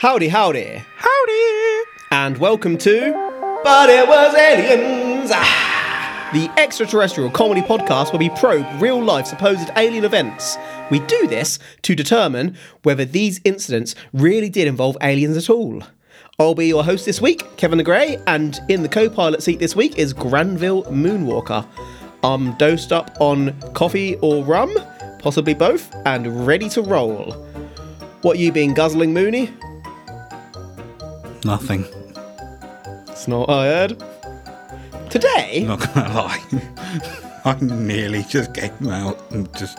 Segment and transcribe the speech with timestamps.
[0.00, 1.84] Howdy, howdy, Howdy!
[2.10, 3.12] and welcome to
[3.62, 9.68] But It Was Aliens, Ah, the extraterrestrial comedy podcast where we probe real life supposed
[9.76, 10.56] alien events.
[10.90, 15.82] We do this to determine whether these incidents really did involve aliens at all.
[16.38, 19.58] I'll be your host this week, Kevin the Grey, and in the co pilot seat
[19.58, 21.66] this week is Granville Moonwalker.
[22.24, 24.74] I'm dosed up on coffee or rum,
[25.18, 27.32] possibly both, and ready to roll.
[28.22, 29.50] What you been guzzling, Mooney?
[31.44, 31.84] Nothing.
[33.08, 34.00] It's not heard.
[35.10, 36.38] Today, Not gonna lie.
[37.44, 39.78] I nearly just came out and just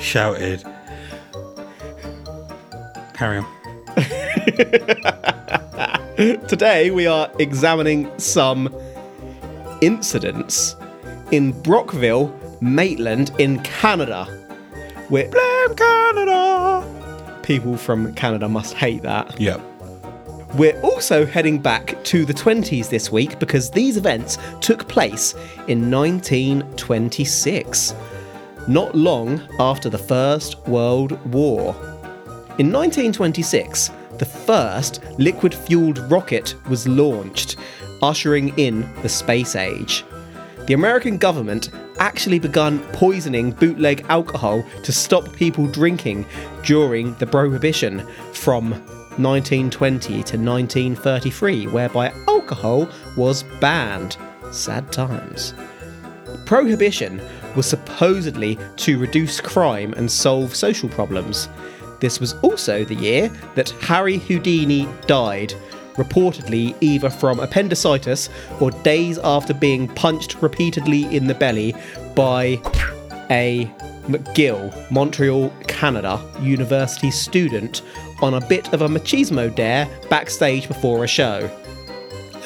[0.00, 0.64] shouted.
[3.14, 3.46] Carry on.
[6.48, 8.74] today we are examining some
[9.82, 10.74] incidents
[11.30, 14.24] in Brockville, Maitland, in Canada.
[15.08, 16.88] Where Blame Canada!
[17.42, 19.38] people from Canada must hate that.
[19.40, 19.60] Yep.
[20.54, 25.32] We're also heading back to the 20s this week because these events took place
[25.66, 27.94] in 1926,
[28.68, 31.74] not long after the First World War.
[32.58, 37.56] In 1926, the first liquid fueled rocket was launched,
[38.02, 40.04] ushering in the space age.
[40.66, 46.26] The American government actually begun poisoning bootleg alcohol to stop people drinking
[46.62, 48.74] during the Prohibition from
[49.18, 54.16] 1920 to 1933, whereby alcohol was banned.
[54.50, 55.54] Sad times.
[56.44, 57.20] Prohibition
[57.56, 61.48] was supposedly to reduce crime and solve social problems.
[62.00, 65.54] This was also the year that Harry Houdini died,
[65.94, 68.28] reportedly either from appendicitis
[68.60, 71.74] or days after being punched repeatedly in the belly
[72.14, 72.60] by
[73.30, 73.70] a
[74.08, 77.82] McGill, Montreal, Canada university student
[78.22, 81.50] on a bit of a machismo dare backstage before a show.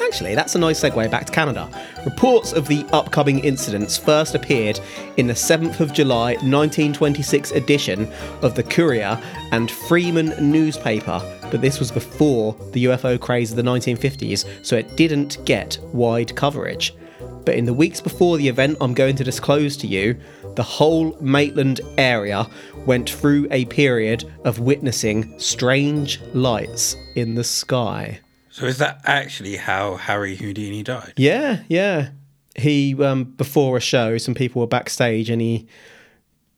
[0.07, 1.69] Actually, that's a nice segue back to Canada.
[2.05, 4.79] Reports of the upcoming incidents first appeared
[5.17, 8.09] in the 7th of July 1926 edition
[8.41, 13.63] of the Courier and Freeman newspaper, but this was before the UFO craze of the
[13.63, 16.95] 1950s, so it didn't get wide coverage.
[17.45, 20.19] But in the weeks before the event I'm going to disclose to you,
[20.55, 22.47] the whole Maitland area
[22.85, 28.19] went through a period of witnessing strange lights in the sky.
[28.49, 31.13] So is that actually how Harry Houdini died?
[31.15, 32.09] Yeah, yeah.
[32.55, 35.67] He um before a show, some people were backstage, and he,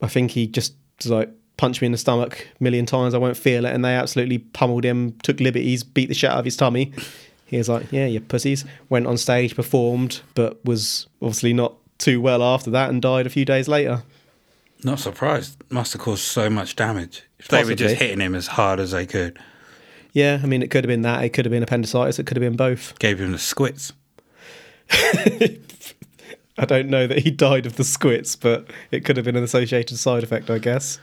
[0.02, 0.76] I think he just
[1.06, 3.14] like punched me in the stomach a million times.
[3.14, 6.40] I won't feel it, and they absolutely pummeled him, took liberties, beat the shit out
[6.40, 6.94] of his tummy.
[7.50, 12.22] He was like, "Yeah, you pussies." Went on stage, performed, but was obviously not too
[12.22, 14.04] well after that, and died a few days later.
[14.84, 15.62] Not surprised.
[15.70, 17.24] Must have caused so much damage.
[17.40, 19.40] If they were just hitting him as hard as they could.
[20.14, 21.24] Yeah, I mean, it could have been that.
[21.24, 22.20] It could have been appendicitis.
[22.20, 22.98] It could have been both.
[23.00, 23.94] Gave him the squits.
[24.92, 29.44] I don't know that he died of the squits, but it could have been an
[29.44, 31.00] associated side effect, I guess.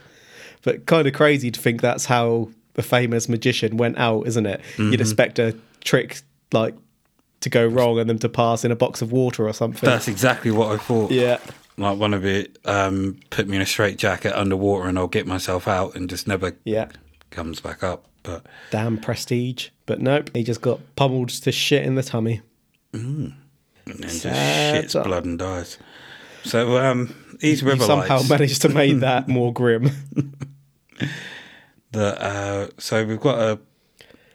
[0.63, 4.61] But kind of crazy to think that's how the famous magician went out, isn't it?
[4.77, 5.01] You'd mm-hmm.
[5.01, 6.21] expect a trick
[6.51, 6.75] like
[7.41, 9.87] to go wrong and them to pass in a box of water or something.
[9.87, 11.11] That's exactly what I thought.
[11.11, 11.39] yeah.
[11.79, 15.27] Like one of it um, put me in a straight jacket underwater and I'll get
[15.27, 16.87] myself out and just never Yeah.
[17.29, 18.05] comes back up.
[18.23, 19.69] But Damn prestige.
[19.85, 22.41] But nope, he just got pummeled to shit in the tummy.
[22.93, 23.35] and
[23.85, 25.77] then just shits blood and dies.
[26.43, 28.29] So um, You river somehow lights.
[28.29, 29.91] managed to make that more grim.
[31.91, 33.59] that, uh, so we've got a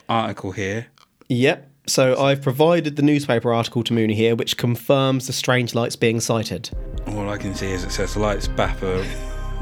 [0.08, 0.86] article here.
[1.28, 1.70] Yep.
[1.86, 6.20] So I've provided the newspaper article to Mooney here, which confirms the strange lights being
[6.20, 6.70] sighted.
[7.08, 9.04] All I can see is it says lights Bapper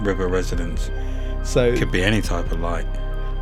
[0.00, 0.90] River residents.
[1.42, 2.86] So Could be any type of light.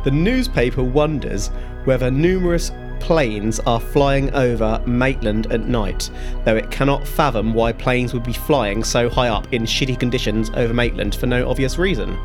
[0.05, 1.49] The newspaper wonders
[1.83, 6.09] whether numerous planes are flying over Maitland at night,
[6.45, 10.49] though it cannot fathom why planes would be flying so high up in shitty conditions
[10.55, 12.17] over Maitland for no obvious reason.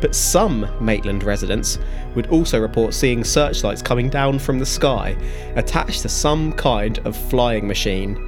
[0.00, 1.78] But some Maitland residents
[2.14, 5.16] would also report seeing searchlights coming down from the sky,
[5.54, 8.20] attached to some kind of flying machine.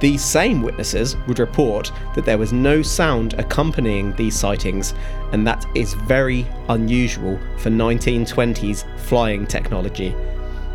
[0.00, 4.94] These same witnesses would report that there was no sound accompanying these sightings,
[5.32, 10.14] and that is very unusual for 1920s flying technology.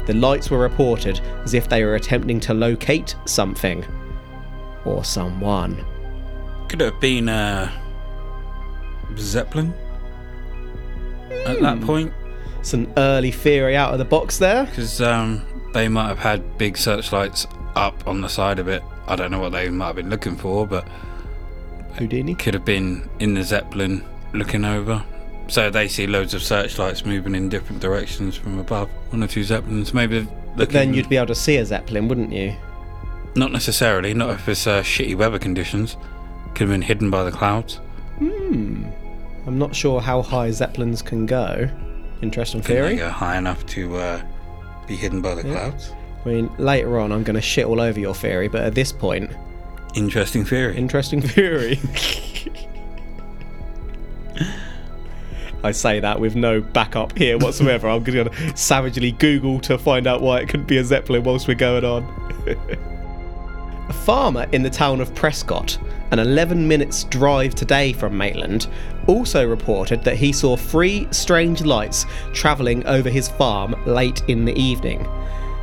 [0.06, 3.86] The lights were reported as if they were attempting to locate something
[4.86, 5.84] or someone.
[6.68, 7.72] Could it have been a
[9.18, 9.74] Zeppelin
[11.46, 11.86] at that Hmm.
[11.86, 12.14] point.
[12.60, 14.66] It's an early theory out of the box there.
[14.66, 15.42] Because um,
[15.74, 17.46] they might have had big searchlights
[17.76, 18.82] up on the side of it.
[19.08, 20.88] I don't know what they might have been looking for, but
[21.98, 22.36] Houdini.
[22.36, 24.04] could have been in the Zeppelin
[24.34, 25.04] looking over.
[25.48, 28.90] So they see loads of searchlights moving in different directions from above.
[29.12, 30.28] One or two zeppelins, maybe.
[30.56, 32.56] Looking, then you'd be able to see a zeppelin, wouldn't you?
[33.36, 34.14] not necessarily.
[34.14, 35.98] Not if it's uh, shitty weather conditions.
[36.54, 37.78] Could have been hidden by the clouds.
[38.20, 38.86] Hmm.
[39.48, 41.68] I'm not sure how high zeppelins can go.
[42.22, 42.90] Interesting theory.
[42.90, 44.22] they go high enough to uh,
[44.88, 45.92] be hidden by the clouds?
[46.24, 48.92] I mean, later on, I'm going to shit all over your theory, but at this
[48.92, 49.32] point,
[49.96, 50.78] Interesting theory.
[50.78, 51.80] interesting theory.
[55.64, 57.88] I say that with no backup here whatsoever.
[57.88, 61.48] I'm going to savagely Google to find out why it couldn't be a zeppelin whilst
[61.48, 62.04] we're going on.
[63.90, 65.78] a farmer in the town of Prescott,
[66.12, 68.68] an 11 minutes drive today from Maitland,
[69.08, 74.58] also reported that he saw three strange lights travelling over his farm late in the
[74.60, 75.08] evening.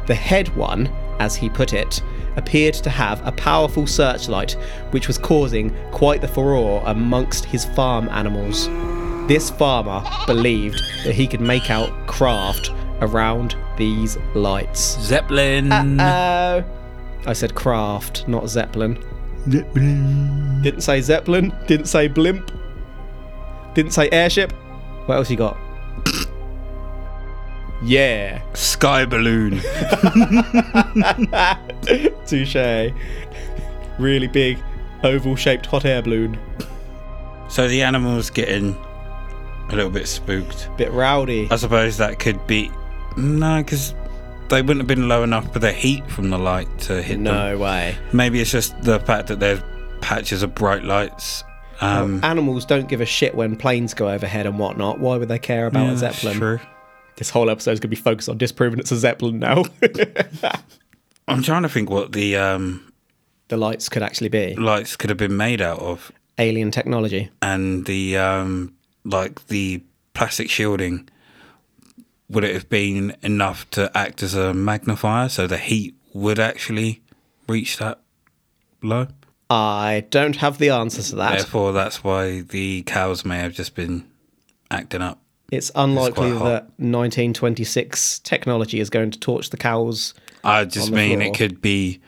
[0.07, 0.87] The head one,
[1.19, 2.03] as he put it,
[2.37, 4.53] appeared to have a powerful searchlight
[4.91, 8.69] which was causing quite the furore amongst his farm animals.
[9.31, 15.01] This farmer believed that he could make out craft around these lights.
[15.01, 15.71] Zeppelin.
[16.01, 16.65] Oh.
[17.27, 19.01] I said craft, not Zeppelin.
[19.49, 20.61] Zeppelin.
[20.63, 22.51] Didn't say Zeppelin, didn't say blimp,
[23.75, 24.51] didn't say airship.
[25.07, 25.57] What else you got?
[27.85, 28.43] yeah.
[28.55, 29.61] Sky balloon.
[32.27, 32.93] Touche.
[33.97, 34.59] Really big,
[35.05, 36.37] oval shaped hot air balloon.
[37.49, 38.77] so the animal's getting
[39.73, 40.69] a little bit spooked.
[40.77, 41.49] Bit rowdy.
[41.51, 42.71] I suppose that could be.
[43.17, 43.95] No, because
[44.49, 47.25] they wouldn't have been low enough for the heat from the light to hit them.
[47.25, 47.97] No way.
[48.13, 49.61] Maybe it's just the fact that there's
[50.01, 51.45] patches of bright lights.
[51.81, 55.01] Um, Animals don't give a shit when planes go overhead and whatnot.
[55.01, 56.39] Why would they care about yeah, a that's Zeppelin?
[56.39, 56.61] true.
[57.17, 59.65] This whole episode is going to be focused on disproving it's a Zeppelin now.
[61.29, 62.93] I'm trying to think what the um,
[63.49, 67.31] the lights could actually be lights could have been made out of, alien technology.
[67.41, 68.75] and the um,
[69.05, 69.83] like the
[70.15, 71.09] plastic shielding.
[72.29, 77.03] Would it have been enough to act as a magnifier so the heat would actually
[77.49, 78.01] reach that
[78.83, 79.09] low?
[79.49, 81.39] I don't have the answer to that.
[81.39, 84.09] Therefore, that's why the cows may have just been
[84.71, 85.21] acting up.
[85.51, 86.45] It's unlikely hot.
[86.45, 90.15] that 1926 technology is going to torch the cows.
[90.45, 91.29] I just mean floor.
[91.33, 92.01] it could be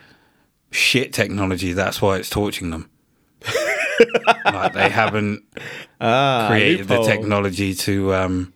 [0.71, 1.73] shit technology.
[1.73, 2.89] That's why it's torching them.
[4.47, 5.43] like they haven't
[6.01, 8.53] Ah, created the technology to um,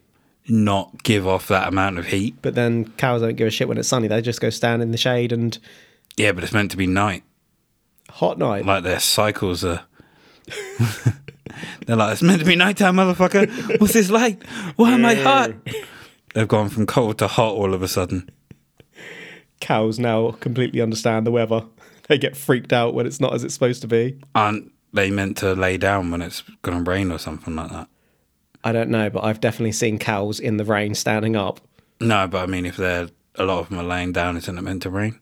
[0.49, 2.37] not give off that amount of heat.
[2.43, 4.09] But then cows don't give a shit when it's sunny.
[4.09, 5.57] They just go stand in the shade and
[6.17, 7.23] Yeah, but it's meant to be night.
[8.11, 8.65] hot night.
[8.67, 9.85] Like their cycles are.
[11.87, 13.81] They're like, it's meant to be nighttime, motherfucker.
[13.81, 14.45] What's this like?
[14.77, 15.53] Why am I hot?
[16.35, 18.29] They've gone from cold to hot all of a sudden.
[19.61, 21.65] Cows now completely understand the weather.
[22.09, 24.19] They get freaked out when it's not as it's supposed to be.
[24.35, 27.89] Aren't they meant to lay down when it's going to rain or something like that?
[28.65, 31.61] I don't know, but I've definitely seen cows in the rain standing up.
[32.01, 34.63] No, but I mean, if they're a lot of them are laying down, isn't it
[34.63, 35.21] meant to rain?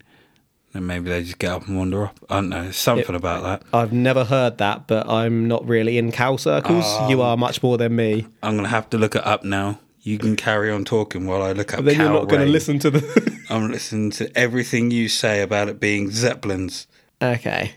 [0.73, 2.19] Then maybe they just get up and wander up.
[2.29, 2.63] I don't know.
[2.63, 3.63] There's something about that.
[3.77, 6.85] I've never heard that, but I'm not really in cow circles.
[7.09, 8.27] you Um, are much more than me.
[8.43, 9.79] I'm gonna have to look it up now.
[10.01, 11.79] You can carry on talking while I look up.
[11.79, 13.41] But then you're not going to listen to the.
[13.51, 16.87] I'm listening to everything you say about it being zeppelins.
[17.23, 17.73] okay.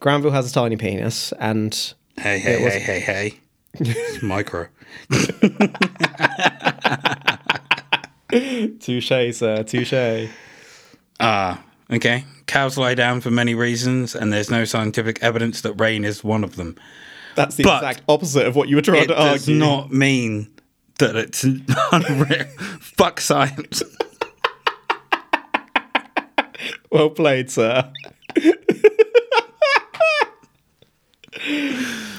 [0.00, 3.40] Granville has a tiny penis, and Hey, hey, was- hey, hey, hey.
[3.74, 4.68] It's micro.
[8.80, 10.28] touche, sir, touche.
[11.20, 12.24] Ah, okay.
[12.46, 16.44] Cows lie down for many reasons, and there's no scientific evidence that rain is one
[16.44, 16.76] of them.
[17.34, 19.30] That's the But exact opposite of what you were trying to argue.
[19.30, 20.48] It does not mean
[20.98, 21.44] that it's
[21.92, 22.44] unreal.
[22.80, 23.82] Fuck science.
[26.90, 27.92] Well played, sir.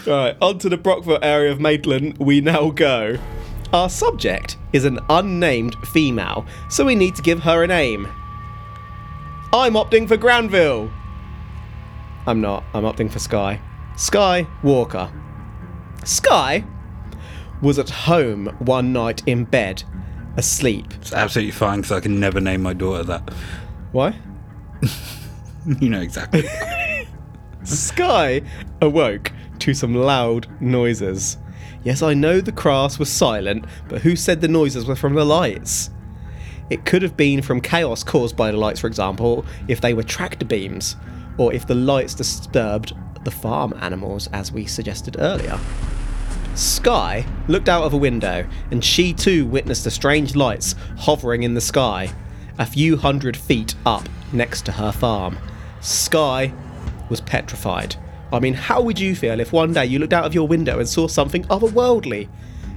[0.07, 3.17] Right, on to the Brockville area of Maitland we now go.
[3.71, 8.07] Our subject is an unnamed female, so we need to give her a name.
[9.53, 10.91] I'm opting for Granville.
[12.25, 12.63] I'm not.
[12.74, 13.62] I'm opting for Sky.
[13.95, 15.12] Sky Walker.
[16.03, 16.63] Sky
[17.62, 19.83] was at home one night in bed,
[20.38, 20.86] asleep.
[21.01, 23.33] It's absolutely fine because I can never name my daughter that.
[23.91, 24.15] Why?
[25.79, 26.45] You know exactly.
[27.69, 28.41] Sky
[28.81, 31.38] awoke to some loud noises.
[31.83, 35.23] Yes, I know the crass was silent, but who said the noises were from the
[35.23, 35.91] lights?
[36.71, 40.03] It could have been from chaos caused by the lights, for example, if they were
[40.03, 40.95] tractor beams,
[41.38, 45.59] or if the lights disturbed the farm animals, as we suggested earlier.
[46.55, 51.53] Sky looked out of a window, and she too witnessed the strange lights hovering in
[51.53, 52.11] the sky,
[52.57, 55.38] a few hundred feet up next to her farm.
[55.81, 56.51] Sky
[57.10, 57.96] was petrified.
[58.32, 60.80] I mean, how would you feel if one day you looked out of your window
[60.80, 62.30] and saw something otherworldly?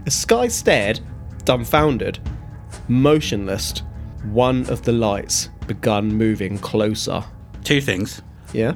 [0.07, 1.01] As Sky stared,
[1.45, 2.19] dumbfounded,
[2.89, 3.83] motionless,
[4.25, 7.25] one of the lights begun moving closer.
[7.65, 8.23] Two things.
[8.53, 8.75] Yeah?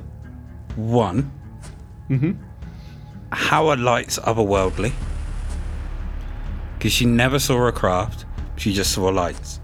[0.77, 1.31] One.
[2.11, 2.33] Mm-hmm.
[3.33, 4.93] How are lights otherworldly?
[6.79, 8.25] Because she never saw a craft.
[8.57, 9.61] She just saw lights.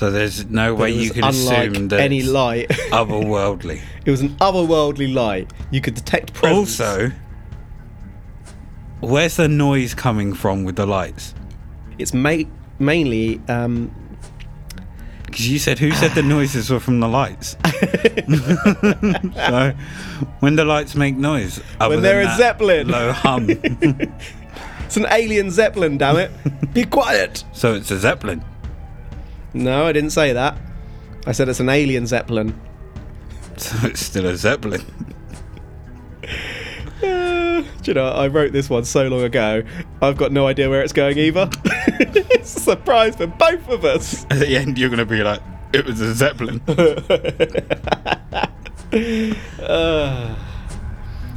[0.00, 2.68] So there's no way you can assume that any light.
[2.90, 3.82] otherworldly.
[4.06, 5.52] it was an otherworldly light.
[5.70, 6.80] You could detect presence.
[6.80, 7.12] Also,
[9.00, 11.34] where's the noise coming from with the lights?
[11.98, 12.44] it's ma-
[12.78, 13.90] mainly um,
[15.26, 17.58] Because you said who said the noises were from the lights.
[19.34, 19.74] so
[20.40, 22.88] when the lights make noise, When they're a Zeppelin.
[22.88, 25.98] low hum, it's an alien zeppelin.
[25.98, 26.30] Damn it!
[26.72, 27.44] Be quiet.
[27.52, 28.42] so it's a zeppelin.
[29.52, 30.56] No, I didn't say that.
[31.26, 32.58] I said it's an alien zeppelin.
[33.56, 34.84] So it's still a zeppelin.
[37.02, 39.62] Uh, do you know, I wrote this one so long ago.
[40.02, 41.48] I've got no idea where it's going either.
[41.64, 44.24] it's a surprise for both of us.
[44.24, 45.40] At the end, you're going to be like,
[45.72, 46.60] it was a zeppelin.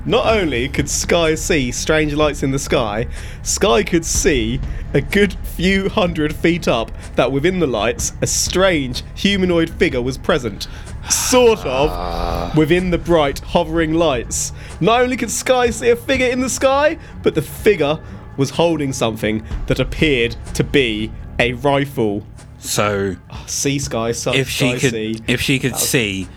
[0.05, 3.07] Not only could Sky see strange lights in the sky,
[3.41, 4.59] Sky could see
[4.93, 10.17] a good few hundred feet up that within the lights a strange humanoid figure was
[10.17, 10.67] present.
[11.09, 14.51] Sort of within the bright hovering lights.
[14.81, 17.97] Not only could Sky see a figure in the sky, but the figure
[18.35, 22.25] was holding something that appeared to be a rifle.
[22.57, 25.19] So ah, See Sky, so if she Sky could, see.
[25.27, 26.27] if she could see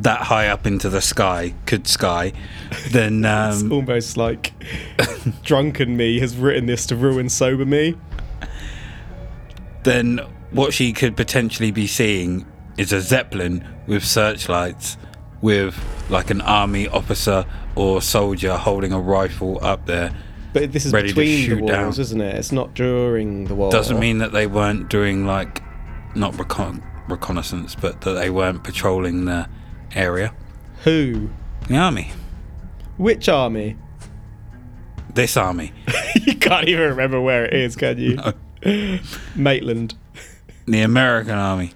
[0.00, 2.32] that high up into the sky, could sky,
[2.90, 4.52] then It's um, almost like
[5.42, 7.96] drunken me has written this to ruin sober me.
[9.84, 10.18] then
[10.50, 12.46] what she could potentially be seeing
[12.78, 14.96] is a zeppelin with searchlights,
[15.40, 15.78] with
[16.10, 20.12] like an army officer or soldier holding a rifle up there.
[20.52, 21.88] But this is Ready to between the shoot wars, down.
[22.00, 22.34] isn't it?
[22.36, 23.70] It's not during the war.
[23.70, 25.62] Doesn't mean that they weren't doing like
[26.14, 29.48] not recon- reconnaissance, but that they weren't patrolling the
[29.96, 30.32] area.
[30.84, 31.30] who.
[31.68, 32.12] The army,
[32.96, 33.76] Which army?
[35.14, 35.72] this army,
[36.26, 38.18] you can't even remember where it is, can you?
[39.34, 39.94] Maitland.
[40.66, 41.72] the American army,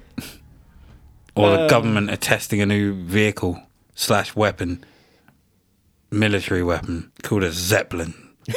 [1.34, 1.68] or the Uh.
[1.68, 3.60] government are testing a new vehicle
[3.94, 4.84] slash weapon,
[6.10, 8.14] military weapon called a zeppelin.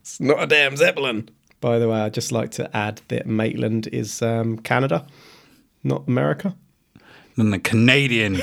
[0.00, 1.28] It's not a damn Zeppelin.
[1.60, 5.06] By the way, I'd just like to add that Maitland is um, Canada,
[5.84, 6.56] not America.
[7.38, 8.42] Then the Canadian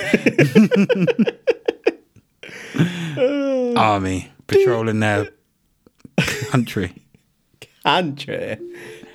[3.78, 5.32] army patrolling their
[6.50, 6.94] country.
[7.84, 8.56] Andrew,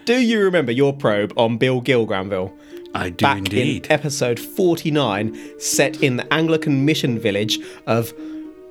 [0.04, 2.52] do you remember your probe on Bill Gill Granville?
[2.94, 3.86] I do back indeed.
[3.86, 8.12] in episode 49, set in the Anglican mission village of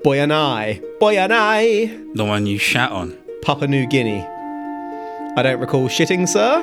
[0.06, 0.80] Boianai.
[1.00, 3.18] Boianai, the one you shat on.
[3.42, 4.22] Papua New Guinea.
[5.36, 6.62] I don't recall shitting, sir.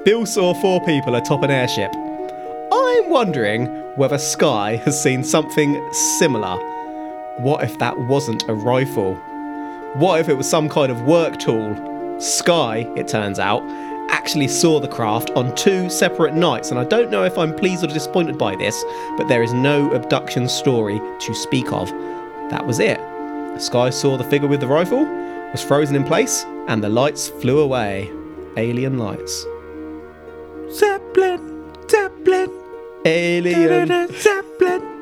[0.04, 1.92] Bill saw four people atop an airship.
[2.92, 5.80] I'm wondering whether Sky has seen something
[6.18, 6.56] similar.
[7.38, 9.14] What if that wasn't a rifle?
[9.94, 12.20] What if it was some kind of work tool?
[12.20, 13.62] Sky, it turns out,
[14.10, 17.84] actually saw the craft on two separate nights, and I don't know if I'm pleased
[17.84, 18.84] or disappointed by this,
[19.16, 21.88] but there is no abduction story to speak of.
[22.50, 22.98] That was it.
[23.60, 25.04] Sky saw the figure with the rifle,
[25.52, 28.10] was frozen in place, and the lights flew away.
[28.56, 29.46] Alien lights.
[30.72, 32.59] Zeppelin, Zeppelin,
[33.04, 34.08] Alien.
[34.12, 34.86] Zeppelin.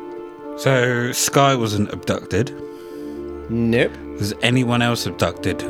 [0.58, 2.50] So Sky wasn't abducted.
[3.48, 3.92] Nope.
[4.18, 5.60] Was anyone else abducted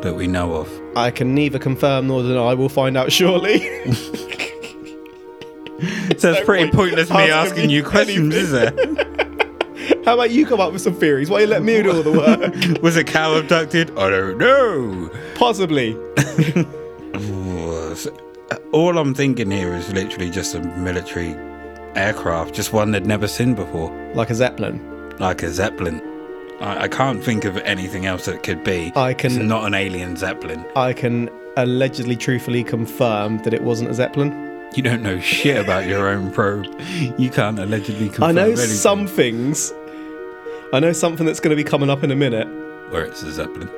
[0.00, 0.80] that we know of?
[0.96, 2.54] I can neither confirm nor deny.
[2.54, 3.60] We'll find out shortly.
[6.18, 8.70] So it's pretty point pointless me asking you questions, is there?
[10.06, 11.28] How about you come up with some theories?
[11.28, 12.82] Why you let me do all the work?
[12.82, 13.90] Was a cow abducted?
[13.98, 15.10] I don't know.
[15.34, 15.94] Possibly.
[17.20, 21.34] Uh, all I'm thinking here is literally just a military
[21.96, 24.80] aircraft, just one they'd never seen before, Like a Zeppelin.
[25.18, 26.00] like a Zeppelin.
[26.60, 28.92] I, I can't think of anything else that it could be.
[28.96, 30.64] I can- It's not an alien Zeppelin.
[30.76, 34.32] I can allegedly, truthfully confirm that it wasn't a Zeppelin.
[34.74, 36.66] You don't know shit about your own probe.
[37.18, 38.66] You can't allegedly confirm I know anything.
[38.66, 39.72] some things.
[40.72, 42.48] I know something that's going to be coming up in a minute.
[42.90, 43.70] Where it's a Zeppelin.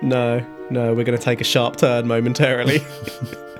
[0.00, 2.78] No, no, we're going to take a sharp turn momentarily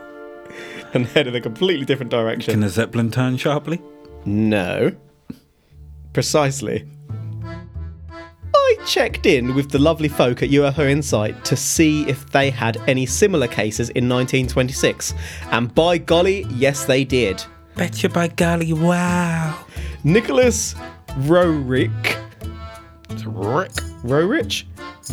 [0.95, 2.55] and head in a completely different direction.
[2.55, 3.81] Can a Zeppelin turn sharply?
[4.25, 4.93] No.
[6.13, 6.87] Precisely.
[8.55, 12.77] I checked in with the lovely folk at UFO Insight to see if they had
[12.87, 15.15] any similar cases in 1926,
[15.51, 17.43] and by golly, yes, they did.
[17.75, 19.65] Betcha by golly, wow.
[20.05, 20.75] Nicholas
[21.21, 22.19] Rorick.
[23.11, 23.73] It's Rick.
[24.05, 24.65] Rorich?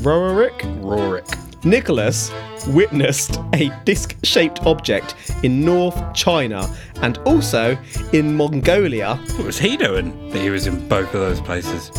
[0.01, 0.59] Rorick?
[0.81, 1.48] Rorik.
[1.63, 2.31] Nicholas
[2.67, 7.77] witnessed a disc shaped object in North China and also
[8.13, 9.15] in Mongolia.
[9.35, 11.89] What was he doing that he was in both of those places?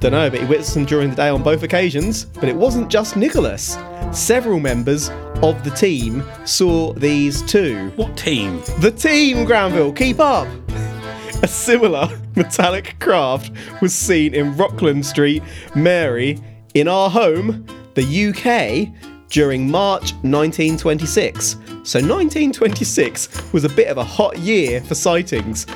[0.00, 2.24] Don't know, but he witnessed them during the day on both occasions.
[2.24, 3.76] But it wasn't just Nicholas.
[4.12, 5.10] Several members
[5.42, 7.92] of the team saw these too.
[7.96, 8.62] What team?
[8.78, 10.48] The team, Granville, keep up!
[11.42, 15.42] A similar metallic craft was seen in Rockland Street,
[15.74, 16.40] Mary,
[16.74, 17.64] in our home,
[17.94, 18.88] the UK,
[19.30, 21.52] during March 1926.
[21.84, 25.66] So 1926 was a bit of a hot year for sightings.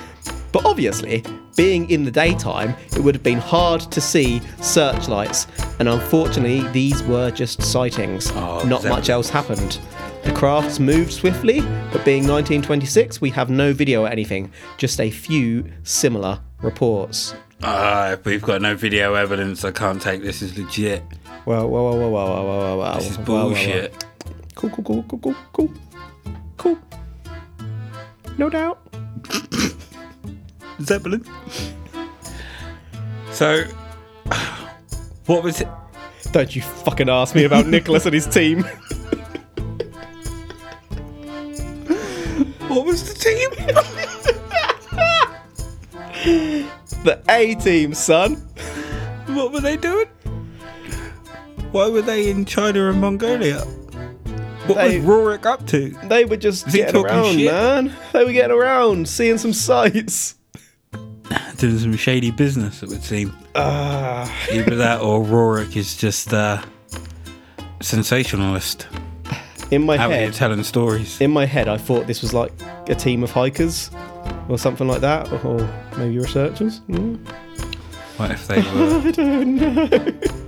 [0.52, 1.24] But obviously,
[1.56, 5.46] being in the daytime, it would have been hard to see searchlights,
[5.78, 8.30] and unfortunately, these were just sightings.
[8.34, 9.80] Oh, Not much else happened.
[10.24, 15.10] The crafts moved swiftly, but being 1926, we have no video or anything, just a
[15.10, 17.34] few similar reports.
[17.62, 21.02] Ah, if we've got no video evidence, I can't take this as legit.
[21.44, 23.46] Well, well, well, well, well, well, well, well, This is well, well, well.
[23.48, 24.04] bullshit.
[24.54, 25.70] Cool, cool, cool, cool, cool, cool,
[26.56, 26.78] cool.
[28.38, 28.78] No doubt.
[30.80, 31.24] Zeppelin.
[33.32, 33.64] So,
[35.26, 35.68] what was it?
[36.32, 38.64] Don't you fucking ask me about Nicholas and his team.
[42.68, 43.50] What was the team?
[47.04, 48.36] the A team, son.
[49.26, 50.08] what were they doing?
[51.72, 53.60] Why were they in China and Mongolia?
[54.66, 55.88] What They- was Rorik up to?
[56.04, 57.50] They were just he getting around, shit?
[57.50, 57.92] man.
[58.12, 60.36] They were getting around, seeing some sights.
[61.56, 63.32] Doing some shady business, it would seem.
[63.54, 66.62] Ah, Either that or Rorik is just uh,
[67.80, 68.86] sensationalist
[69.70, 71.20] in my out here head, telling stories.
[71.20, 72.52] in my head, I thought this was like
[72.88, 73.90] a team of hikers
[74.48, 75.56] or something like that, or
[75.96, 76.80] maybe researchers.
[76.88, 77.18] Mm.
[78.18, 80.41] What if they were I don't know.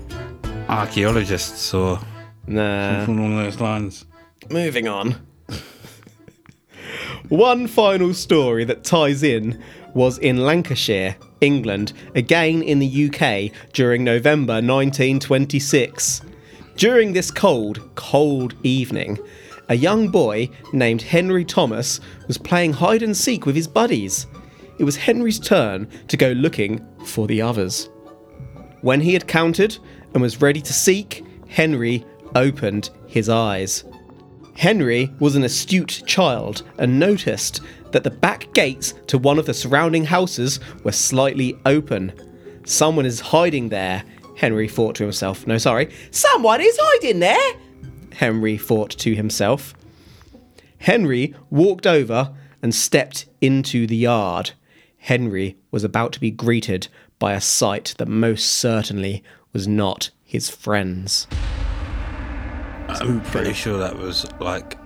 [0.69, 1.99] Archaeologists or
[2.47, 2.99] Nah.
[3.05, 4.05] something along those lines?
[4.51, 5.17] Moving on.
[7.29, 9.63] One final story that ties in
[9.95, 16.21] was in Lancashire, England, again in the UK during November 1926.
[16.77, 19.19] During this cold, cold evening,
[19.69, 24.27] a young boy named Henry Thomas was playing hide and seek with his buddies.
[24.79, 27.89] It was Henry's turn to go looking for the others.
[28.83, 29.79] When he had counted
[30.15, 33.85] and was ready to seek, Henry opened his eyes.
[34.57, 39.55] Henry was an astute child and noticed that the back gates to one of the
[39.55, 42.13] surrounding houses were slightly open.
[42.65, 44.05] Someone is hiding there,
[44.37, 45.47] Henry thought to himself.
[45.47, 45.93] No, sorry.
[46.11, 47.55] Someone is hiding there,
[48.13, 49.75] Henry thought to himself.
[50.79, 54.53] Henry walked over and stepped into the yard.
[54.99, 59.23] Henry was about to be greeted by a sight that most certainly
[59.55, 61.27] was not his friends.
[62.89, 64.79] I'm pretty sure that was like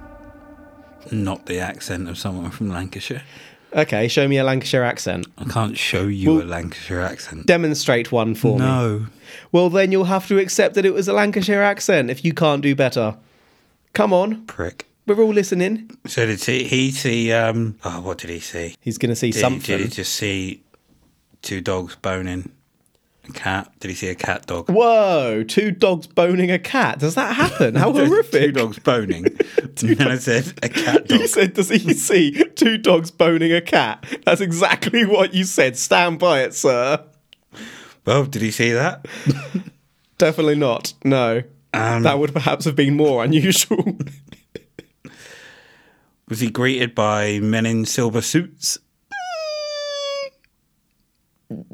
[1.10, 3.22] not the accent of someone from Lancashire.
[3.74, 5.26] Okay, show me a Lancashire accent.
[5.36, 7.46] I can't show you a Lancashire accent.
[7.46, 8.64] Demonstrate one for me.
[8.64, 9.06] no.
[9.52, 12.62] Well, then you'll have to accept that it was a Lancashire accent if you can't
[12.62, 13.16] do better.
[13.92, 14.86] Come on, Prick.
[15.06, 15.90] we're all listening.
[16.06, 18.74] So did he, he see, um, oh, what did he see?
[18.80, 19.76] He's going to see Did something.
[19.78, 20.62] did he just see
[21.42, 22.50] two dogs boning?
[23.34, 23.70] Cat?
[23.80, 24.68] Did he see a cat dog?
[24.70, 26.98] Whoa, two dogs boning a cat.
[26.98, 27.74] Does that happen?
[27.74, 28.42] How horrific.
[28.42, 29.24] Two dogs boning.
[29.58, 31.20] and then I said, a cat dog.
[31.20, 34.04] You said, does he see two dogs boning a cat?
[34.24, 35.76] That's exactly what you said.
[35.76, 37.04] Stand by it, sir.
[38.04, 39.06] Well, did he see that?
[40.18, 40.94] Definitely not.
[41.04, 41.42] No.
[41.74, 43.98] Um, That would perhaps have been more unusual.
[46.28, 48.78] was he greeted by men in silver suits?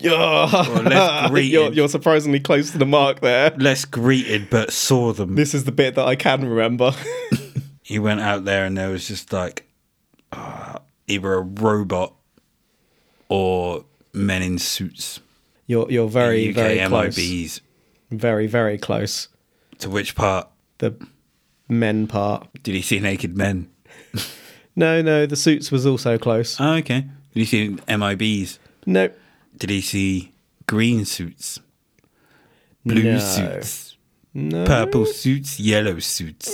[0.04, 1.50] Less greeted.
[1.52, 3.50] you're, you're surprisingly close to the mark there.
[3.56, 5.34] Less greeted, but saw them.
[5.34, 6.92] This is the bit that I can remember.
[7.82, 9.68] he went out there and there was just like
[10.32, 12.14] uh, either a robot
[13.28, 15.20] or men in suits.
[15.66, 17.16] You're you're very UK very close.
[17.16, 17.60] MIBs.
[18.10, 19.28] Very very close.
[19.78, 20.94] To which part The
[21.68, 22.46] men part.
[22.62, 23.70] did he see naked men?
[24.76, 26.60] No, no, the suits was also close.
[26.60, 27.02] Oh, okay.
[27.32, 28.58] Did he see MIBs?
[28.86, 29.08] No.
[29.56, 30.32] Did he see
[30.66, 31.60] green suits?
[32.84, 33.18] Blue No.
[33.18, 33.96] suits?
[34.34, 34.64] No.
[34.64, 35.58] Purple suits?
[35.60, 36.50] Yellow suits?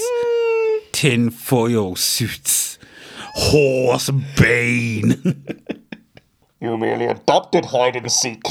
[0.92, 2.78] Tin foil suits?
[3.34, 5.44] Horse bane?
[6.62, 8.42] You merely adopted hide and seek.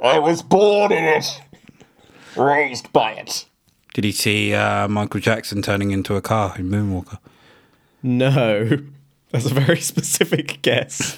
[0.00, 1.40] I was born in it,
[2.36, 3.44] raised by it.
[3.94, 7.18] Did he see uh, Michael Jackson turning into a car in Moonwalker?
[8.02, 8.80] No.
[9.30, 11.16] That's a very specific guess.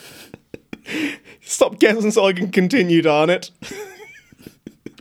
[1.49, 3.51] Stop guessing so I can continue, darn it.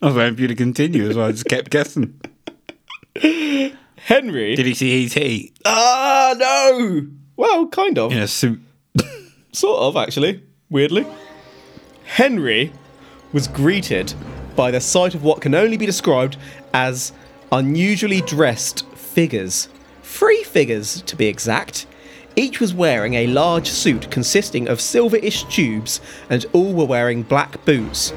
[0.01, 2.21] I was waiting for you to continue, so I just kept guessing.
[3.97, 4.55] Henry.
[4.55, 5.51] Did he see E.T.
[5.65, 7.07] Ah, no!
[7.35, 8.13] Well, kind of.
[8.13, 8.61] in a suit?
[9.51, 10.41] Sort of, actually.
[10.69, 11.05] Weirdly.
[12.05, 12.71] Henry
[13.33, 14.13] was greeted
[14.55, 16.37] by the sight of what can only be described
[16.73, 17.11] as
[17.51, 19.67] unusually dressed figures.
[20.01, 21.87] Three figures, to be exact.
[22.39, 27.65] Each was wearing a large suit consisting of silverish tubes, and all were wearing black
[27.65, 28.13] boots.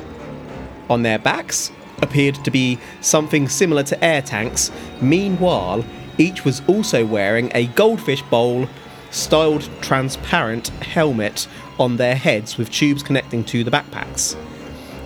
[0.91, 4.71] On their backs appeared to be something similar to air tanks.
[5.01, 5.87] Meanwhile,
[6.19, 8.69] each was also wearing a goldfish bowl
[9.11, 14.37] styled transparent helmet on their heads with tubes connecting to the backpacks.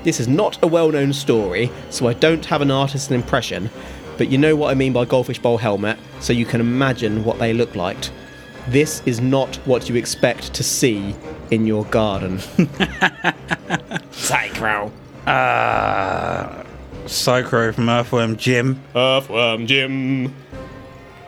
[0.02, 3.70] This is not a well known story, so I don't have an artist's impression,
[4.18, 7.38] but you know what I mean by goldfish bowl helmet, so you can imagine what
[7.38, 8.10] they look like.
[8.68, 11.14] This is not what you expect to see
[11.50, 12.38] in your garden.
[14.10, 14.90] Psy-Crow.
[15.26, 16.64] Uh,
[17.06, 20.34] Psy-Crow from Earthworm Jim Earthworm Jim.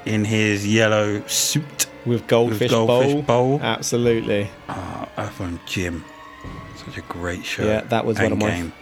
[0.04, 1.86] in his yellow suit.
[2.06, 3.22] With goldfish, goldfish bowl.
[3.22, 3.60] bowl.
[3.62, 4.48] Absolutely.
[4.68, 6.04] Uh, Earthworm Jim.
[6.84, 7.64] Such a great show.
[7.64, 8.72] Yeah, that was one of my- Endgame.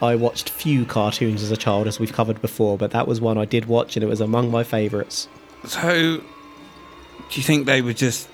[0.00, 3.36] I watched few cartoons as a child, as we've covered before, but that was one
[3.36, 5.26] I did watch and it was among my favourites.
[5.66, 6.20] So,
[7.30, 8.28] do you think they were just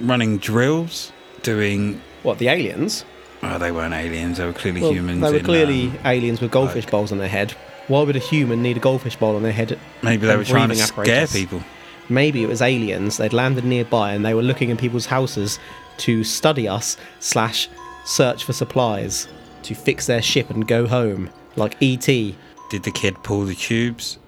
[0.00, 2.00] running drills, doing?
[2.22, 3.04] What, the aliens?
[3.42, 4.38] Oh, they weren't aliens.
[4.38, 5.20] They were clearly Well, humans.
[5.20, 7.52] they were in, clearly um, aliens with goldfish like- bowls on their head.
[7.88, 9.78] Why would a human need a goldfish bowl on their head?
[10.02, 11.32] maybe they were trying to breathing scare apparatus?
[11.32, 11.62] people.
[12.08, 13.16] Maybe it was aliens.
[13.16, 15.60] They'd landed nearby and they were looking in people's houses
[15.98, 17.68] to study us slash
[18.04, 19.28] search for supplies
[19.62, 22.36] to fix their ship and go home, like E.T.
[22.70, 24.18] Did the kid pull the tubes?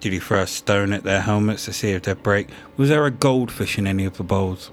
[0.00, 2.48] Did he throw a stone at their helmets to see if they'd break?
[2.78, 4.70] Was there a goldfish in any of the bowls?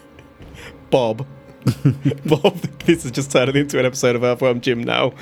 [0.90, 1.26] Bob.
[2.26, 5.14] Bob, this is just turning into an episode of Earthworm Jim now.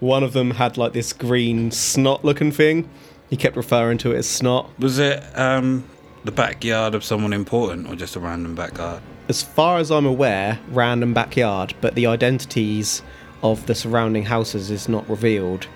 [0.00, 2.88] One of them had like this green snot looking thing.
[3.30, 4.68] He kept referring to it as snot.
[4.78, 5.84] Was it um,
[6.24, 9.02] the backyard of someone important or just a random backyard?
[9.28, 13.00] As far as I'm aware, random backyard, but the identities
[13.42, 15.66] of the surrounding houses is not revealed.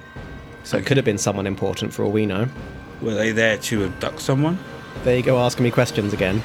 [0.65, 2.49] So it could have been someone important for all we know.
[3.01, 4.59] Were they there to abduct someone?
[5.05, 6.43] There you go, asking me questions again.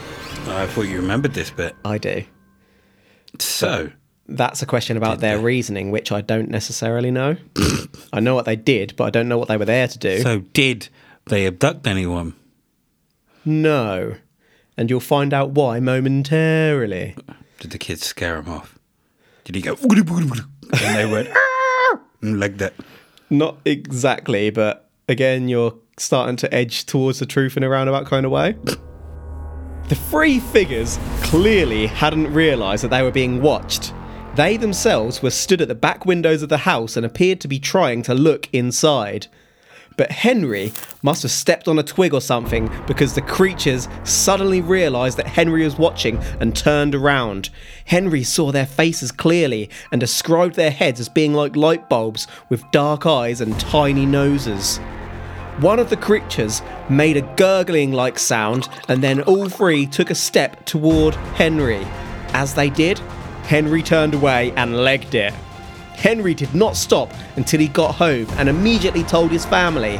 [0.47, 1.75] I thought you remembered this bit.
[1.83, 2.23] I do.
[3.39, 3.91] So,
[4.27, 5.43] That's a question about their they?
[5.43, 7.35] reasoning, which I don't necessarily know.
[8.13, 10.19] I know what they did, but I don't know what they were there to do.
[10.21, 10.89] so did
[11.25, 12.33] they abduct anyone?
[13.45, 14.15] no.
[14.75, 17.15] And you'll find out why momentarily.
[17.59, 18.79] Did the kids scare him off?
[19.43, 22.73] Did he go and they went "Ah!" and like that?
[23.33, 28.27] Not exactly, but again, you're starting to edge towards the truth in a roundabout kind
[28.27, 28.55] of way.
[29.89, 33.91] The three figures clearly hadn't realised that they were being watched.
[34.35, 37.57] They themselves were stood at the back windows of the house and appeared to be
[37.57, 39.25] trying to look inside.
[39.95, 45.17] But Henry must have stepped on a twig or something because the creatures suddenly realised
[45.17, 47.49] that Henry was watching and turned around.
[47.85, 52.69] Henry saw their faces clearly and described their heads as being like light bulbs with
[52.71, 54.79] dark eyes and tiny noses.
[55.59, 60.15] One of the creatures made a gurgling like sound, and then all three took a
[60.15, 61.85] step toward Henry.
[62.29, 62.97] As they did,
[63.43, 65.33] Henry turned away and legged it.
[65.95, 69.97] Henry did not stop until he got home and immediately told his family.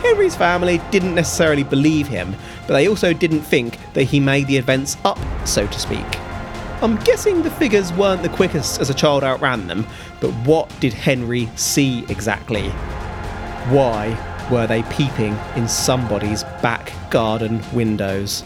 [0.00, 2.34] Henry's family didn't necessarily believe him,
[2.66, 6.18] but they also didn't think that he made the events up, so to speak.
[6.82, 9.86] I'm guessing the figures weren't the quickest as a child outran them,
[10.20, 12.70] but what did Henry see exactly?
[13.68, 14.18] Why
[14.50, 18.42] were they peeping in somebody's back garden windows?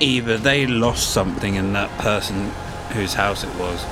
[0.00, 2.50] Either they lost something in that person
[2.90, 3.82] whose house it was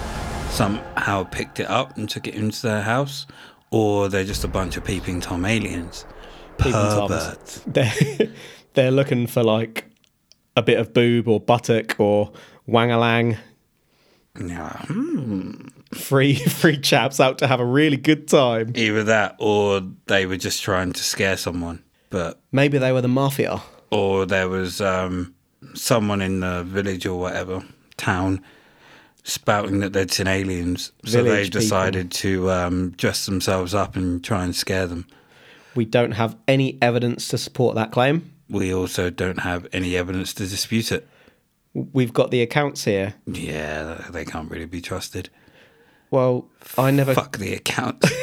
[0.51, 3.27] somehow picked it up and took it into their house,
[3.71, 6.05] or they're just a bunch of peeping Tom aliens.
[6.59, 7.63] Peeping Perverts.
[7.67, 7.93] They're,
[8.75, 9.87] they're looking for like
[10.57, 12.33] a bit of boob or buttock or
[12.69, 13.39] wangalang.
[14.39, 14.77] Yeah.
[14.87, 15.53] hmm.
[15.95, 18.73] Free, free chaps out to have a really good time.
[18.75, 21.83] Either that, or they were just trying to scare someone.
[22.11, 23.63] But Maybe they were the mafia.
[23.91, 25.35] or there was um,
[25.75, 27.65] someone in the village or whatever
[27.97, 28.43] town
[29.25, 31.61] spouting that they'd seen aliens, so they Village people.
[31.61, 35.07] decided to um, dress themselves up and try and scare them.
[35.75, 38.33] We don't have any evidence to support that claim.
[38.49, 41.07] We also don't have any evidence to dispute it.
[41.73, 43.15] We've got the accounts here.
[43.27, 45.29] Yeah, they can't really be trusted.
[46.11, 48.05] Well, I never, Fuck the account.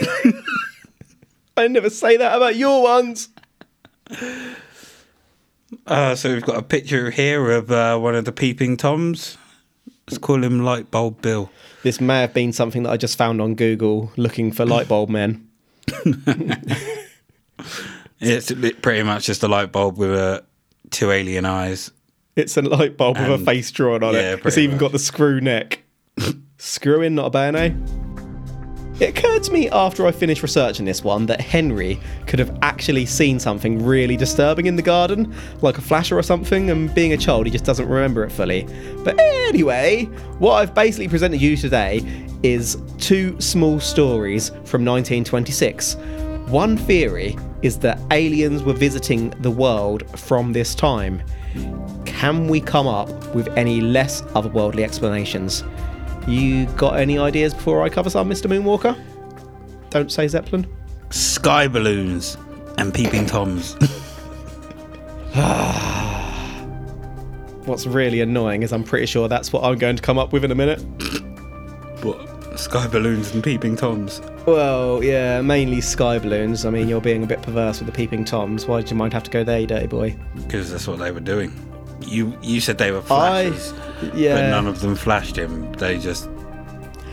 [1.57, 3.29] I never say that about your ones.
[5.85, 9.37] uh, so we've got a picture here of uh, one of the peeping toms.
[10.07, 11.49] Let's call him Light Bulb Bill.
[11.83, 15.09] This may have been something that I just found on Google looking for light bulb
[15.09, 15.47] men.
[18.19, 20.41] It's pretty much just a light bulb with uh,
[20.89, 21.91] two alien eyes.
[22.35, 24.45] It's a light bulb with a face drawn on yeah, it.
[24.45, 25.83] It's even got the screw neck.
[26.57, 27.73] screw in, not a bayonet.
[28.99, 33.05] It occurred to me after I finished researching this one that Henry could have actually
[33.05, 37.17] seen something really disturbing in the garden, like a flasher or something, and being a
[37.17, 38.67] child, he just doesn't remember it fully.
[39.03, 40.05] But anyway,
[40.39, 42.01] what I've basically presented you today
[42.41, 45.95] is two small stories from 1926.
[46.47, 51.21] One theory is that aliens were visiting the world from this time.
[52.05, 55.63] Can we come up with any less otherworldly explanations?
[56.27, 58.47] You got any ideas before I cover some, Mr.
[58.47, 59.01] Moonwalker?
[59.89, 60.67] Don't say Zeppelin.
[61.09, 62.37] Sky balloons
[62.77, 63.75] and peeping toms.
[67.65, 70.43] What's really annoying is I'm pretty sure that's what I'm going to come up with
[70.43, 70.81] in a minute.
[72.03, 72.59] what?
[72.59, 74.21] Sky balloons and peeping toms.
[74.45, 76.65] Well, yeah, mainly sky balloons.
[76.65, 78.65] I mean, you're being a bit perverse with the peeping toms.
[78.65, 80.17] Why did you mind have to go there, you dirty boy?
[80.35, 81.53] Because that's what they were doing.
[82.01, 83.73] You you said they were I- flashes,
[84.13, 84.35] yeah.
[84.35, 85.71] but none of them flashed him.
[85.73, 86.29] They just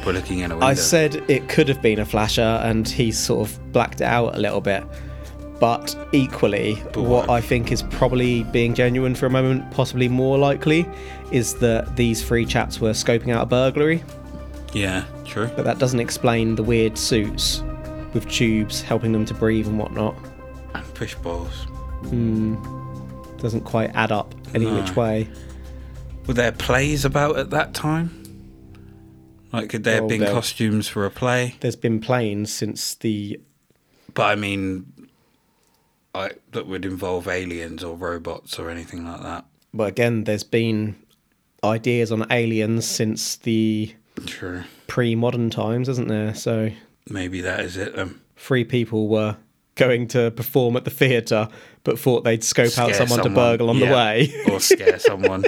[0.04, 0.66] were looking in a window.
[0.66, 4.34] I said it could have been a flasher, and he sort of blacked it out
[4.36, 4.84] a little bit.
[5.60, 7.30] But equally, what what?
[7.30, 10.84] I think is probably being genuine for a moment, possibly more likely,
[11.32, 14.02] is that these three chaps were scoping out a burglary.
[14.74, 15.48] yeah, true.
[15.56, 17.62] But that doesn't explain the weird suits
[18.12, 20.14] with tubes helping them to breathe and whatnot.
[20.74, 21.64] And push balls.
[22.10, 22.56] Hmm.
[23.44, 24.80] Doesn't quite add up any No.
[24.80, 25.28] which way.
[26.26, 28.22] Were there plays about at that time?
[29.52, 31.56] Like, could there have been there- costumes for a play?
[31.60, 33.38] There's been planes since the
[34.14, 34.86] But I mean,
[36.14, 39.44] like that would involve aliens or robots or anything like that.
[39.74, 40.96] But again there's been
[41.62, 44.62] ideas on aliens since the True.
[44.86, 46.34] pre-modern times, isn't there?
[46.34, 46.70] So
[47.10, 47.98] Maybe that is it.
[47.98, 49.36] Um, three people were
[49.74, 51.48] going to perform at the theatre
[51.84, 54.32] but thought they'd scope out scare someone, to burgle on the way.
[54.50, 55.44] or scare someone.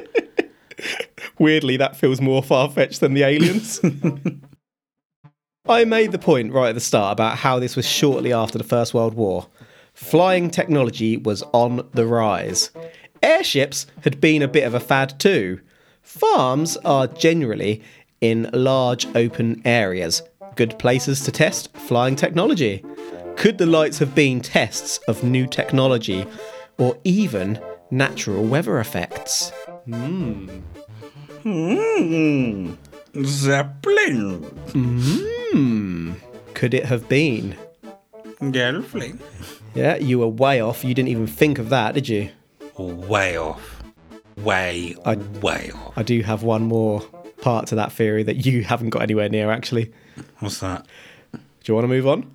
[1.39, 3.81] Weirdly, that feels more far fetched than the aliens.
[5.69, 8.65] I made the point right at the start about how this was shortly after the
[8.65, 9.49] First World War.
[9.95, 12.71] Flying technology was on the rise.
[13.23, 15.61] Airships had been a bit of a fad too.
[16.03, 17.83] Farms are generally
[18.21, 20.23] in large open areas,
[20.55, 22.85] good places to test flying technology.
[23.37, 26.27] Could the lights have been tests of new technology
[26.79, 29.51] or even natural weather effects?
[29.85, 30.49] Hmm.
[31.43, 32.75] Hmm.
[33.23, 34.43] Zeppelin.
[34.73, 36.13] Hmm.
[36.55, 37.57] Could it have been?
[38.41, 39.21] Gelfling.
[39.75, 40.85] Yeah, you were way off.
[40.85, 42.31] You didn't even think of that, did you?
[42.79, 43.83] Way off.
[44.39, 45.97] Way, I- way off.
[45.97, 47.01] I do have one more
[47.41, 49.93] part to that theory that you haven't got anywhere near, actually.
[50.41, 50.87] What's that?
[51.33, 52.31] Do you want to move on?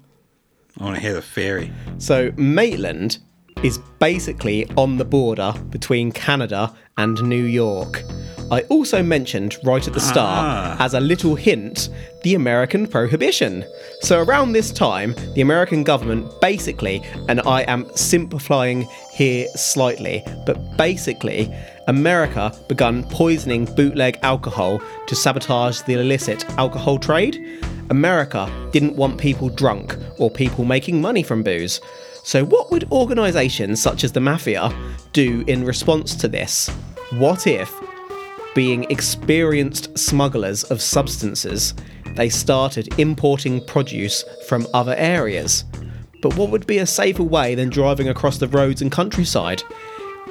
[0.80, 1.72] I want to hear the theory.
[1.98, 3.20] So, Maitland
[3.64, 8.04] is basically on the border between Canada and New York.
[8.50, 10.76] I also mentioned right at the start, Ah.
[10.84, 11.90] as a little hint,
[12.24, 13.64] the American Prohibition.
[14.02, 20.58] So, around this time, the American government basically, and I am simplifying here slightly, but
[20.78, 21.54] basically,
[21.92, 27.62] America begun poisoning bootleg alcohol to sabotage the illicit alcohol trade.
[27.90, 31.82] America didn't want people drunk or people making money from booze.
[32.24, 34.74] So, what would organisations such as the Mafia
[35.12, 36.70] do in response to this?
[37.18, 37.70] What if,
[38.56, 41.74] being experienced smugglers of substances,
[42.16, 45.66] they started importing produce from other areas?
[46.22, 49.64] But what would be a safer way than driving across the roads and countryside?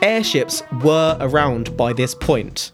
[0.03, 2.73] Airships were around by this point.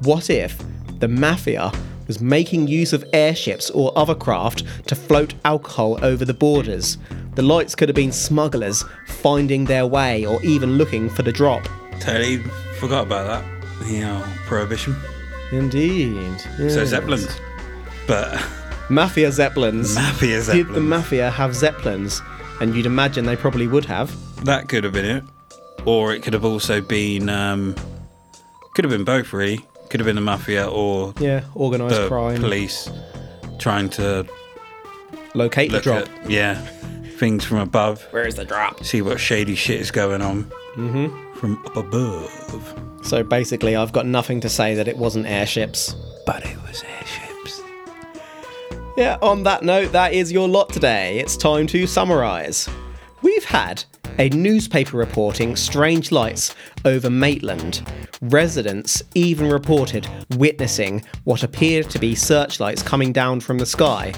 [0.00, 0.62] What if
[0.98, 1.72] the mafia
[2.06, 6.98] was making use of airships or other craft to float alcohol over the borders?
[7.36, 11.66] The lights could have been smugglers finding their way or even looking for the drop.
[12.00, 12.38] Totally
[12.78, 13.86] forgot about that.
[13.86, 14.94] The uh, prohibition.
[15.52, 16.38] Indeed.
[16.58, 16.84] So.
[16.84, 17.28] Zeppelins.
[18.06, 18.44] But
[18.90, 19.94] Mafia Zeppelins.
[19.94, 20.68] Mafia zeppelins.
[20.68, 22.20] Did the mafia have Zeppelins?
[22.60, 24.14] And you'd imagine they probably would have.
[24.44, 25.24] that could have been it.
[25.88, 27.74] Or it could have also been um
[28.74, 29.58] could have been both really.
[29.88, 32.40] Could have been the mafia or Yeah, organised the crime.
[32.40, 32.90] police
[33.58, 34.26] trying to
[35.34, 36.02] Locate the drop.
[36.08, 36.54] at yeah
[37.22, 38.84] things from above, Where's the drop?
[38.84, 40.44] see what shady shit is going on
[40.76, 41.08] mm-hmm.
[41.38, 42.62] from up above.
[43.02, 45.94] So basically, I've got nothing to say that it wasn't airships.
[46.26, 47.62] But it was airships.
[48.96, 51.18] Yeah, on that note, that is your lot today.
[51.18, 52.68] It's time to summarise.
[53.22, 53.84] We've had
[54.18, 56.54] a newspaper reporting strange lights
[56.84, 57.82] over Maitland.
[58.20, 64.12] Residents even reported witnessing what appeared to be searchlights coming down from the sky.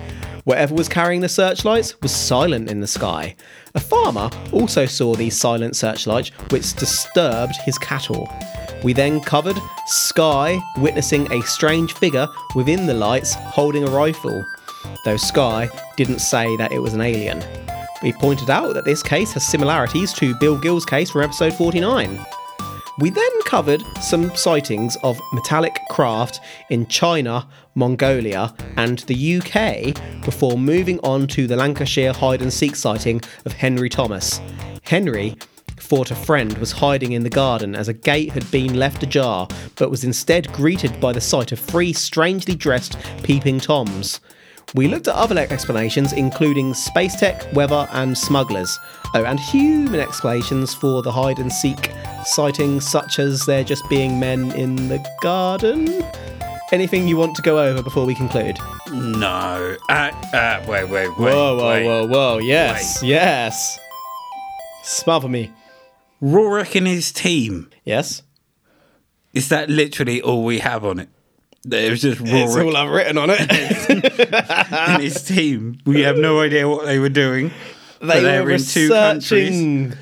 [0.44, 3.36] Whatever was carrying the searchlights was silent in the sky.
[3.74, 8.32] A farmer also saw these silent searchlights, which disturbed his cattle.
[8.82, 14.42] We then covered Sky witnessing a strange figure within the lights holding a rifle,
[15.04, 17.44] though Sky didn't say that it was an alien.
[18.02, 22.24] We pointed out that this case has similarities to Bill Gill's case from episode 49.
[22.98, 30.56] We then covered some sightings of metallic craft in China, Mongolia, and the UK before
[30.56, 34.40] moving on to the Lancashire hide and seek sighting of Henry Thomas.
[34.82, 35.36] Henry
[35.76, 39.46] thought a friend was hiding in the garden as a gate had been left ajar,
[39.76, 44.20] but was instead greeted by the sight of three strangely dressed peeping toms.
[44.74, 48.78] We looked at other explanations, including space tech, weather, and smugglers.
[49.14, 51.90] Oh, and human explanations for the hide and seek
[52.24, 56.04] sightings, such as there just being men in the garden.
[56.70, 58.58] Anything you want to go over before we conclude?
[58.92, 59.76] No.
[59.88, 61.18] Uh, uh, wait, wait, wait.
[61.18, 61.84] whoa, whoa, wait.
[61.84, 62.38] whoa, whoa.
[62.38, 63.80] Yes, yes.
[64.84, 65.50] Smother me.
[66.22, 67.70] Roerich and his team.
[67.84, 68.22] Yes?
[69.32, 71.08] Is that literally all we have on it?
[71.64, 73.50] It was just It's all I've written on it.
[74.72, 75.78] and his team.
[75.84, 77.50] We have no idea what they were doing.
[78.00, 79.50] they they were in two countries.
[79.50, 79.92] researching,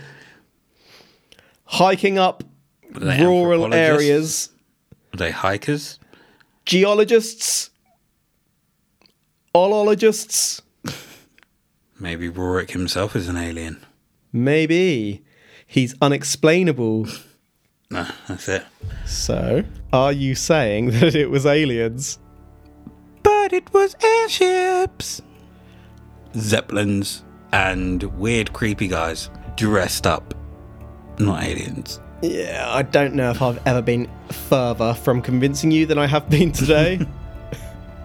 [1.65, 2.45] hiking up
[2.93, 4.03] they rural anthropologists?
[4.09, 4.51] areas,
[5.13, 5.99] Were they hikers?
[6.65, 7.71] geologists,
[9.55, 10.61] olologists,
[12.01, 13.85] Maybe Roerich himself is an alien.
[14.33, 15.25] maybe.
[15.67, 17.09] He's unexplainable.
[17.91, 18.67] No, that's it.
[19.07, 22.19] So, are you saying that it was aliens?
[23.23, 25.23] But it was airships.
[26.37, 30.35] Zeppelins and weird, creepy guys dressed up.
[31.19, 32.01] Not aliens.
[32.21, 36.29] Yeah, I don't know if I've ever been further from convincing you than I have
[36.29, 37.01] been today.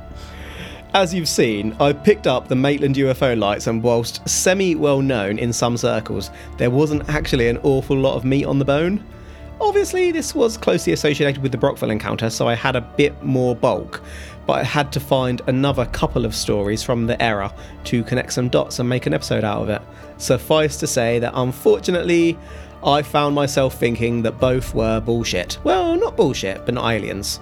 [0.94, 5.40] As you've seen, I picked up the Maitland UFO lights, and whilst semi well known
[5.40, 9.04] in some circles, there wasn't actually an awful lot of meat on the bone.
[9.62, 13.56] Obviously, this was closely associated with the Brockville encounter, so I had a bit more
[13.56, 14.02] bulk,
[14.46, 17.54] but I had to find another couple of stories from the era
[17.86, 19.82] to connect some dots and make an episode out of it.
[20.18, 22.38] Suffice to say that unfortunately,
[22.84, 25.58] I found myself thinking that both were bullshit.
[25.64, 27.40] Well, not bullshit, but not aliens.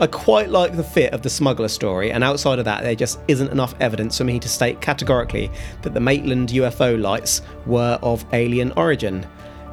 [0.00, 3.20] I quite like the fit of the smuggler story, and outside of that, there just
[3.28, 5.52] isn't enough evidence for me to state categorically
[5.82, 9.24] that the Maitland UFO lights were of alien origin.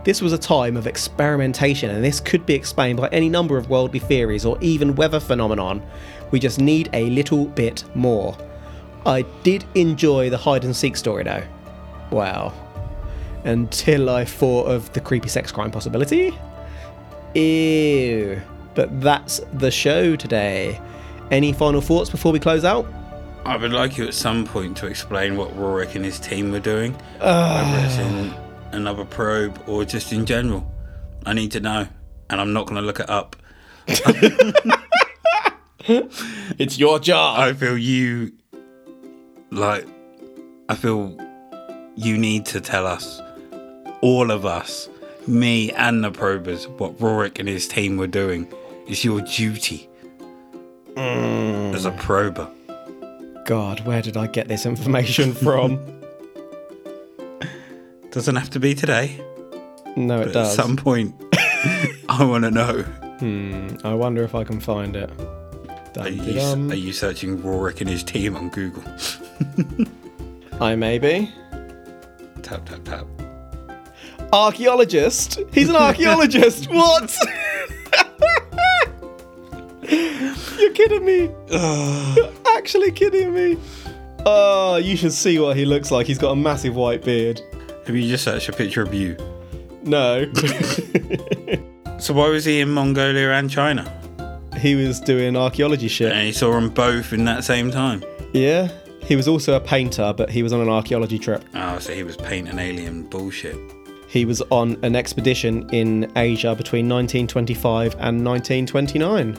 [0.03, 3.69] This was a time of experimentation, and this could be explained by any number of
[3.69, 5.85] worldly theories or even weather phenomenon.
[6.31, 8.35] We just need a little bit more.
[9.05, 11.43] I did enjoy the hide and seek story though.
[12.11, 12.53] Wow.
[13.43, 16.37] Until I thought of the creepy sex crime possibility.
[17.35, 18.41] Ew.
[18.73, 20.79] But that's the show today.
[21.29, 22.85] Any final thoughts before we close out?
[23.45, 26.59] I would like you at some point to explain what Roerich and his team were
[26.59, 26.93] doing.
[27.19, 28.33] whether it's in
[28.73, 30.69] another probe or just in general.
[31.25, 31.87] I need to know.
[32.29, 33.35] And I'm not going to look it up.
[36.59, 37.39] It's your job.
[37.39, 38.33] I feel you,
[39.49, 39.87] like,
[40.69, 41.17] I feel
[41.95, 43.21] you need to tell us,
[44.01, 44.89] all of us,
[45.27, 48.51] me and the probers, what Roerich and his team were doing.
[48.87, 49.89] It's your duty
[50.93, 51.73] mm.
[51.73, 52.49] as a prober.
[53.45, 55.79] God, where did I get this information from?
[58.11, 59.19] Doesn't have to be today.
[59.95, 60.57] no, it does.
[60.57, 61.15] at some point,
[62.09, 62.81] I want to know.
[63.19, 65.09] Hmm, I wonder if I can find it.
[65.97, 66.39] Are you,
[66.71, 68.83] are you searching Roerich and his team on Google?
[70.61, 71.31] I may be.
[72.41, 73.05] Tap, tap, tap.
[74.33, 75.39] Archaeologist?
[75.53, 76.69] He's an archaeologist.
[76.71, 77.15] what?
[80.59, 81.29] You're kidding me.
[81.51, 83.57] You're actually kidding me.
[84.25, 86.07] Oh, you should see what he looks like.
[86.07, 87.41] He's got a massive white beard.
[87.85, 89.17] Have you just searched a picture of you?
[89.83, 90.25] No.
[92.01, 93.85] So why was he in Mongolia and China?
[94.57, 96.11] he was doing archaeology shit.
[96.11, 98.03] And he saw them both in that same time.
[98.33, 98.69] Yeah.
[99.03, 101.43] He was also a painter, but he was on an archaeology trip.
[101.53, 103.55] Oh, so he was painting alien bullshit.
[104.07, 109.37] He was on an expedition in Asia between 1925 and 1929.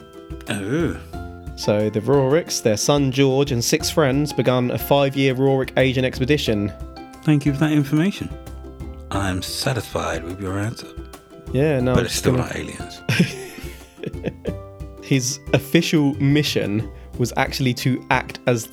[0.49, 1.01] Oh,
[1.57, 6.05] So the Roerichs, their son George, and six friends begun a five year Roerich Asian
[6.05, 6.73] expedition.
[7.25, 8.29] Thank you for that information.
[9.11, 10.89] I am satisfied with your answer,
[11.53, 13.01] Yeah, no, but it's still gonna- not aliens.
[15.03, 18.69] his official mission was actually to act as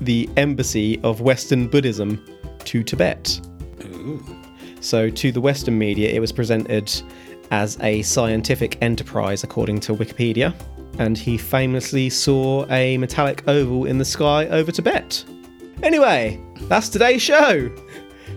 [0.00, 2.22] the embassy of Western Buddhism
[2.64, 3.40] to Tibet.
[3.84, 4.24] Ooh.
[4.80, 6.90] So, to the Western media, it was presented
[7.50, 10.54] as a scientific enterprise, according to Wikipedia.
[10.98, 15.24] And he famously saw a metallic oval in the sky over Tibet.
[15.82, 17.70] Anyway, that's today's show.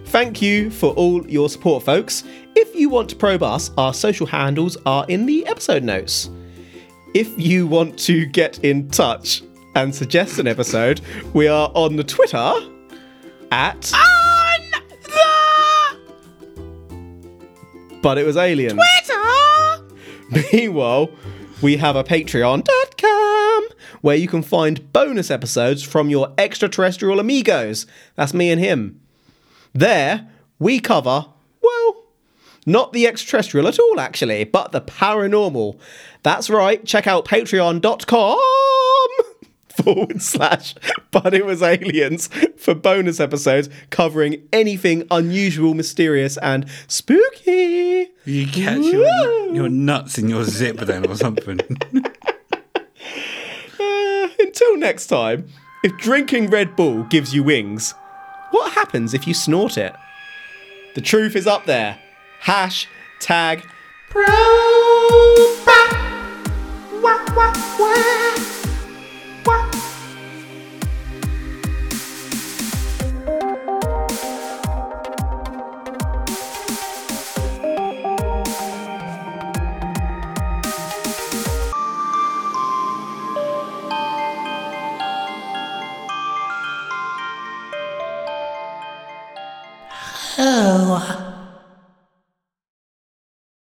[0.06, 2.24] Thank you for all your support, folks.
[2.56, 6.30] If you want to probe us, our social handles are in the episode notes.
[7.14, 9.44] If you want to get in touch
[9.76, 11.02] and suggest an episode,
[11.34, 12.54] we are on the Twitter
[13.52, 13.94] at.
[13.94, 14.80] On the.
[18.02, 18.78] But it was alien.
[18.78, 20.46] Twitter!
[20.54, 21.10] Meanwhile,
[21.62, 23.68] we have a patreon.com
[24.02, 27.88] where you can find bonus episodes from your extraterrestrial amigos.
[28.16, 29.02] That's me and him.
[29.76, 31.26] There, we cover,
[31.62, 32.04] well,
[32.66, 35.78] not the extraterrestrial at all, actually, but the paranormal.
[36.24, 38.40] That's right, check out patreon.com
[39.84, 40.76] forward slash
[41.12, 48.12] but it was aliens for bonus episodes covering anything unusual, mysterious, and spooky.
[48.24, 51.60] You catch your, your nuts in your zip then or something.
[53.78, 55.48] Uh, until next time,
[55.84, 57.94] if drinking Red Bull gives you wings,
[58.56, 59.94] what happens if you snort it?
[60.94, 62.00] The truth is up there.
[62.40, 62.88] Hash
[63.20, 63.66] tag
[64.18, 65.56] Oh,